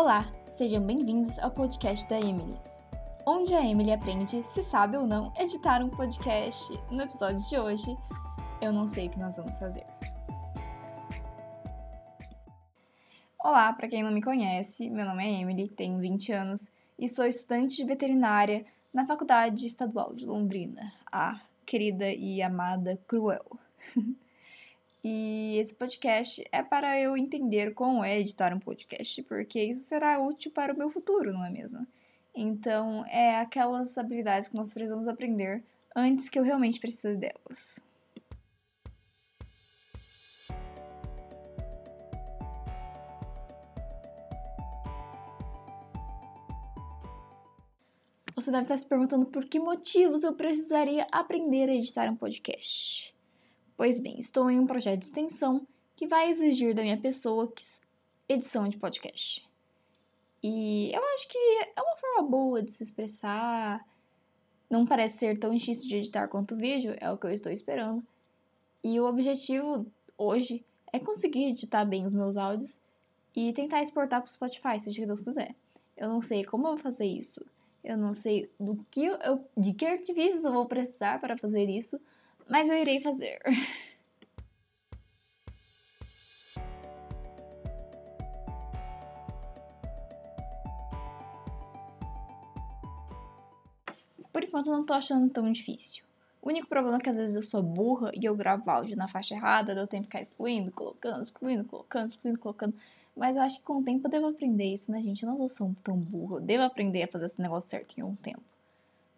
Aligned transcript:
Olá, 0.00 0.32
sejam 0.46 0.80
bem-vindos 0.80 1.40
ao 1.40 1.50
podcast 1.50 2.08
da 2.08 2.20
Emily, 2.20 2.56
onde 3.26 3.52
a 3.52 3.66
Emily 3.66 3.90
aprende 3.90 4.44
se 4.44 4.62
sabe 4.62 4.96
ou 4.96 5.04
não 5.04 5.32
editar 5.36 5.82
um 5.82 5.90
podcast. 5.90 6.72
No 6.88 7.02
episódio 7.02 7.42
de 7.42 7.58
hoje, 7.58 7.98
eu 8.62 8.72
não 8.72 8.86
sei 8.86 9.08
o 9.08 9.10
que 9.10 9.18
nós 9.18 9.36
vamos 9.36 9.58
fazer. 9.58 9.84
Olá, 13.40 13.72
para 13.72 13.88
quem 13.88 14.04
não 14.04 14.12
me 14.12 14.22
conhece, 14.22 14.88
meu 14.88 15.04
nome 15.04 15.26
é 15.26 15.40
Emily, 15.40 15.68
tenho 15.68 15.98
20 15.98 16.32
anos 16.32 16.70
e 16.96 17.08
sou 17.08 17.26
estudante 17.26 17.78
de 17.78 17.84
veterinária 17.84 18.64
na 18.94 19.04
Faculdade 19.04 19.66
Estadual 19.66 20.14
de 20.14 20.26
Londrina, 20.26 20.92
a 21.10 21.40
querida 21.66 22.08
e 22.08 22.40
amada 22.40 22.96
Cruel. 23.08 23.44
E 25.10 25.56
esse 25.56 25.74
podcast 25.74 26.44
é 26.52 26.62
para 26.62 27.00
eu 27.00 27.16
entender 27.16 27.72
como 27.72 28.04
é 28.04 28.20
editar 28.20 28.52
um 28.52 28.58
podcast, 28.58 29.22
porque 29.22 29.58
isso 29.58 29.84
será 29.84 30.20
útil 30.20 30.50
para 30.50 30.74
o 30.74 30.76
meu 30.76 30.90
futuro, 30.90 31.32
não 31.32 31.42
é 31.46 31.48
mesmo? 31.48 31.86
Então, 32.34 33.06
é 33.06 33.40
aquelas 33.40 33.96
habilidades 33.96 34.50
que 34.50 34.54
nós 34.54 34.70
precisamos 34.70 35.08
aprender 35.08 35.64
antes 35.96 36.28
que 36.28 36.38
eu 36.38 36.42
realmente 36.42 36.78
precise 36.78 37.16
delas. 37.16 37.80
Você 48.34 48.50
deve 48.50 48.64
estar 48.64 48.76
se 48.76 48.86
perguntando 48.86 49.24
por 49.24 49.46
que 49.46 49.58
motivos 49.58 50.22
eu 50.22 50.34
precisaria 50.34 51.06
aprender 51.10 51.70
a 51.70 51.74
editar 51.74 52.10
um 52.10 52.14
podcast. 52.14 53.07
Pois 53.78 54.00
bem, 54.00 54.18
estou 54.18 54.50
em 54.50 54.58
um 54.58 54.66
projeto 54.66 54.98
de 54.98 55.04
extensão 55.04 55.64
que 55.94 56.04
vai 56.04 56.28
exigir 56.28 56.74
da 56.74 56.82
minha 56.82 57.00
pessoa 57.00 57.48
edição 58.28 58.68
de 58.68 58.76
podcast. 58.76 59.48
E 60.42 60.90
eu 60.92 61.00
acho 61.14 61.28
que 61.28 61.38
é 61.76 61.80
uma 61.80 61.96
forma 61.96 62.28
boa 62.28 62.60
de 62.60 62.72
se 62.72 62.82
expressar. 62.82 63.86
Não 64.68 64.84
parece 64.84 65.18
ser 65.18 65.38
tão 65.38 65.54
difícil 65.54 65.88
de 65.88 65.94
editar 65.94 66.26
quanto 66.26 66.56
o 66.56 66.58
vídeo, 66.58 66.96
é 67.00 67.08
o 67.08 67.16
que 67.16 67.26
eu 67.28 67.30
estou 67.30 67.52
esperando. 67.52 68.04
E 68.82 68.98
o 68.98 69.06
objetivo 69.06 69.86
hoje 70.18 70.64
é 70.92 70.98
conseguir 70.98 71.50
editar 71.50 71.84
bem 71.84 72.04
os 72.04 72.16
meus 72.16 72.36
áudios 72.36 72.80
e 73.32 73.52
tentar 73.52 73.80
exportar 73.80 74.22
para 74.22 74.28
o 74.28 74.32
Spotify, 74.32 74.80
se 74.80 75.06
Deus 75.06 75.20
quiser. 75.20 75.54
Eu 75.96 76.08
não 76.08 76.20
sei 76.20 76.44
como 76.44 76.66
eu 76.66 76.72
vou 76.72 76.78
fazer 76.78 77.06
isso. 77.06 77.46
Eu 77.84 77.96
não 77.96 78.12
sei 78.12 78.50
do 78.58 78.84
que 78.90 79.04
eu, 79.04 79.40
de 79.56 79.72
que 79.72 79.86
artifícios 79.86 80.42
eu 80.42 80.52
vou 80.52 80.66
precisar 80.66 81.20
para 81.20 81.38
fazer 81.38 81.70
isso, 81.70 82.00
mas 82.48 82.68
eu 82.68 82.76
irei 82.76 83.00
fazer. 83.00 83.38
Por 94.32 94.44
enquanto 94.44 94.70
não 94.70 94.84
tô 94.84 94.92
achando 94.92 95.28
tão 95.30 95.50
difícil. 95.50 96.04
O 96.40 96.48
único 96.48 96.68
problema 96.68 96.98
é 96.98 97.00
que 97.00 97.08
às 97.08 97.16
vezes 97.16 97.34
eu 97.34 97.42
sou 97.42 97.62
burra 97.62 98.12
e 98.14 98.24
eu 98.24 98.34
gravo 98.34 98.70
áudio 98.70 98.96
na 98.96 99.08
faixa 99.08 99.34
errada, 99.34 99.74
deu 99.74 99.86
tempo 99.86 100.02
de 100.02 100.06
ficar 100.06 100.20
excluindo, 100.22 100.70
colocando, 100.70 101.22
excluindo, 101.22 101.64
colocando, 101.64 102.08
excluindo, 102.08 102.38
colocando. 102.38 102.74
Mas 103.16 103.36
eu 103.36 103.42
acho 103.42 103.58
que 103.58 103.64
com 103.64 103.78
o 103.78 103.82
tempo 103.82 104.06
eu 104.06 104.10
devo 104.10 104.28
aprender 104.28 104.72
isso, 104.72 104.92
né, 104.92 105.02
gente? 105.02 105.24
Eu 105.24 105.28
não 105.28 105.48
sou 105.48 105.74
tão 105.82 105.96
burra. 105.96 106.36
Eu 106.36 106.40
devo 106.40 106.62
aprender 106.62 107.02
a 107.02 107.08
fazer 107.08 107.26
esse 107.26 107.40
negócio 107.40 107.68
certo 107.68 107.98
em 107.98 108.02
um 108.04 108.14
tempo. 108.14 108.40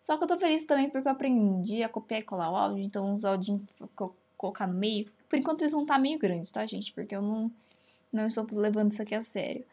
Só 0.00 0.16
que 0.16 0.24
eu 0.24 0.28
tô 0.28 0.38
feliz 0.38 0.64
também 0.64 0.88
porque 0.88 1.06
eu 1.06 1.12
aprendi 1.12 1.82
a 1.82 1.88
copiar 1.88 2.20
e 2.20 2.24
colar 2.24 2.50
o 2.50 2.56
áudio, 2.56 2.84
então 2.84 3.14
os 3.14 3.24
áudios 3.24 3.60
vou 3.78 4.16
colocar 4.36 4.66
no 4.66 4.74
meio. 4.74 5.10
Por 5.28 5.38
enquanto 5.38 5.62
eles 5.62 5.72
vão 5.72 5.82
estar 5.82 5.94
tá 5.94 6.00
meio 6.00 6.18
grandes, 6.18 6.50
tá, 6.50 6.64
gente? 6.64 6.92
Porque 6.92 7.14
eu 7.14 7.22
não, 7.22 7.50
não 8.12 8.26
estou 8.26 8.46
levando 8.52 8.92
isso 8.92 9.02
aqui 9.02 9.14
a 9.14 9.22
sério. 9.22 9.64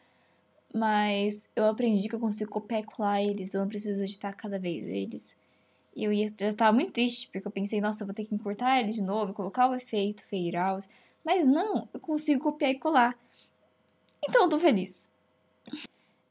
Mas 0.72 1.48
eu 1.56 1.64
aprendi 1.64 2.08
que 2.08 2.14
eu 2.14 2.20
consigo 2.20 2.50
copiar 2.50 2.82
e 2.82 2.84
colar 2.84 3.22
eles, 3.22 3.54
eu 3.54 3.60
não 3.60 3.68
preciso 3.68 4.02
editar 4.02 4.34
cada 4.34 4.58
vez 4.58 4.86
eles. 4.86 5.36
E 5.96 6.04
eu 6.04 6.12
ia, 6.12 6.32
já 6.38 6.52
tava 6.52 6.72
muito 6.72 6.92
triste, 6.92 7.28
porque 7.32 7.48
eu 7.48 7.52
pensei, 7.52 7.80
nossa, 7.80 8.02
eu 8.02 8.06
vou 8.06 8.14
ter 8.14 8.24
que 8.24 8.34
encurtar 8.34 8.78
eles 8.78 8.94
de 8.94 9.02
novo, 9.02 9.32
colocar 9.32 9.68
o 9.68 9.74
efeito, 9.74 10.24
fade 10.24 10.56
out. 10.56 10.86
Mas 11.24 11.46
não, 11.46 11.88
eu 11.92 12.00
consigo 12.00 12.40
copiar 12.40 12.70
e 12.70 12.78
colar. 12.78 13.18
Então 14.26 14.42
eu 14.44 14.48
tô 14.48 14.58
feliz. 14.58 14.97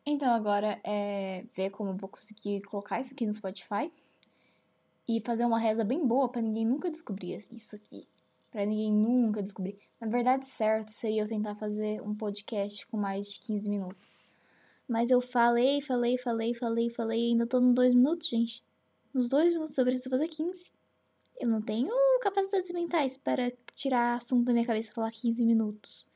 Então 0.09 0.33
agora 0.33 0.79
é 0.85 1.43
ver 1.53 1.69
como 1.69 1.89
eu 1.89 1.97
vou 1.97 2.07
conseguir 2.07 2.61
colocar 2.61 3.01
isso 3.01 3.13
aqui 3.13 3.25
no 3.25 3.33
Spotify 3.33 3.91
e 5.05 5.19
fazer 5.19 5.43
uma 5.43 5.59
reza 5.59 5.83
bem 5.83 6.07
boa 6.07 6.29
para 6.29 6.41
ninguém 6.41 6.65
nunca 6.65 6.89
descobrir 6.89 7.35
isso 7.35 7.75
aqui. 7.75 8.07
Para 8.49 8.65
ninguém 8.65 8.89
nunca 8.89 9.43
descobrir. 9.43 9.77
Na 9.99 10.07
verdade, 10.07 10.45
certo 10.45 10.91
seria 10.91 11.23
eu 11.23 11.27
tentar 11.27 11.55
fazer 11.55 12.01
um 12.01 12.15
podcast 12.15 12.87
com 12.87 12.95
mais 12.95 13.33
de 13.33 13.41
15 13.41 13.69
minutos. 13.69 14.25
Mas 14.87 15.09
eu 15.09 15.19
falei, 15.19 15.81
falei, 15.81 16.17
falei, 16.17 16.53
falei, 16.53 16.89
falei, 16.89 17.31
ainda 17.31 17.45
tô 17.45 17.59
nos 17.59 17.75
dois 17.75 17.93
minutos, 17.93 18.29
gente. 18.29 18.63
Nos 19.13 19.27
dois 19.27 19.51
minutos 19.51 19.77
eu 19.77 19.83
preciso 19.83 20.09
fazer 20.09 20.29
15. 20.29 20.71
Eu 21.37 21.49
não 21.49 21.61
tenho 21.61 21.91
capacidades 22.21 22.71
mentais 22.71 23.17
para 23.17 23.51
tirar 23.75 24.15
assunto 24.15 24.45
da 24.45 24.53
minha 24.53 24.65
cabeça 24.65 24.89
e 24.89 24.93
falar 24.93 25.11
15 25.11 25.43
minutos. 25.43 26.07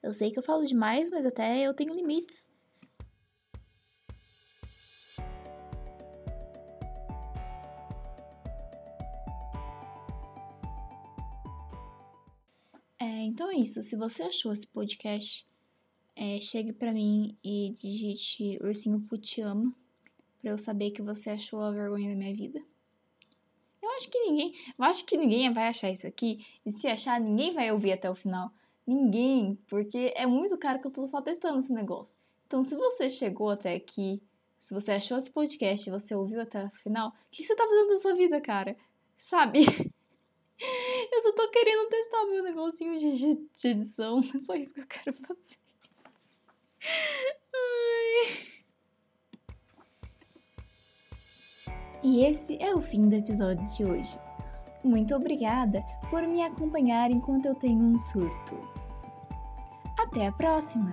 Eu 0.00 0.14
sei 0.14 0.30
que 0.30 0.38
eu 0.38 0.42
falo 0.44 0.64
demais, 0.64 1.10
mas 1.10 1.26
até 1.26 1.66
eu 1.66 1.74
tenho 1.74 1.92
limites. 1.92 2.48
É, 13.00 13.22
então 13.22 13.50
é 13.50 13.54
isso. 13.54 13.82
Se 13.82 13.96
você 13.96 14.22
achou 14.24 14.52
esse 14.52 14.66
podcast, 14.66 15.46
é, 16.14 16.38
chegue 16.38 16.70
para 16.70 16.92
mim 16.92 17.34
e 17.42 17.70
digite 17.70 18.58
Ursinho 18.62 19.00
Putiama 19.00 19.72
para 20.38 20.50
eu 20.50 20.58
saber 20.58 20.90
que 20.90 21.00
você 21.00 21.30
achou 21.30 21.62
a 21.62 21.70
vergonha 21.70 22.10
da 22.10 22.16
minha 22.16 22.34
vida. 22.34 22.60
Eu 23.82 23.90
acho 23.92 24.10
que 24.10 24.18
ninguém, 24.20 24.54
eu 24.78 24.84
acho 24.84 25.04
que 25.06 25.16
ninguém 25.16 25.50
vai 25.50 25.68
achar 25.68 25.90
isso 25.90 26.06
aqui. 26.06 26.44
E 26.64 26.70
se 26.70 26.86
achar, 26.88 27.18
ninguém 27.18 27.54
vai 27.54 27.72
ouvir 27.72 27.92
até 27.92 28.10
o 28.10 28.14
final. 28.14 28.52
Ninguém, 28.86 29.58
porque 29.66 30.12
é 30.14 30.26
muito 30.26 30.58
caro 30.58 30.78
que 30.78 30.86
eu 30.86 30.90
tô 30.90 31.06
só 31.06 31.22
testando 31.22 31.58
esse 31.58 31.72
negócio. 31.72 32.18
Então, 32.46 32.62
se 32.62 32.74
você 32.74 33.08
chegou 33.08 33.48
até 33.48 33.74
aqui, 33.74 34.20
se 34.58 34.74
você 34.74 34.92
achou 34.92 35.16
esse 35.16 35.30
podcast 35.30 35.88
e 35.88 35.92
você 35.92 36.14
ouviu 36.14 36.40
até 36.40 36.66
o 36.66 36.70
final, 36.70 37.08
o 37.08 37.12
que 37.30 37.44
você 37.44 37.56
tá 37.56 37.64
fazendo 37.66 37.88
da 37.88 37.96
sua 37.96 38.14
vida, 38.14 38.40
cara? 38.40 38.76
Sabe? 39.16 39.60
Eu 41.12 41.22
só 41.22 41.32
tô 41.32 41.50
querendo 41.50 41.88
testar 41.88 42.24
meu 42.26 42.42
negocinho 42.42 42.98
de, 42.98 43.68
edição. 43.68 44.20
É 44.34 44.40
só 44.44 44.54
isso 44.54 44.74
que 44.74 44.80
eu 44.80 44.86
quero 44.86 45.16
fazer. 45.26 45.56
Ai. 47.54 48.50
E 52.02 52.24
esse 52.24 52.56
é 52.62 52.74
o 52.74 52.80
fim 52.80 53.08
do 53.08 53.14
episódio 53.14 53.64
de 53.76 53.84
hoje. 53.84 54.18
Muito 54.82 55.14
obrigada 55.14 55.84
por 56.08 56.22
me 56.22 56.42
acompanhar 56.42 57.10
enquanto 57.10 57.46
eu 57.46 57.54
tenho 57.54 57.78
um 57.78 57.98
surto. 57.98 58.56
Até 59.98 60.26
a 60.26 60.32
próxima! 60.32 60.92